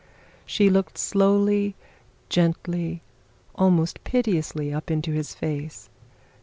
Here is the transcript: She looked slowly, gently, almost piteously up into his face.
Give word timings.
She 0.47 0.71
looked 0.71 0.97
slowly, 0.97 1.75
gently, 2.27 3.01
almost 3.53 4.03
piteously 4.03 4.73
up 4.73 4.89
into 4.89 5.11
his 5.11 5.35
face. 5.35 5.91